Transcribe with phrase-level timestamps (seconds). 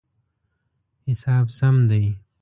[1.07, 2.03] حساب سم دی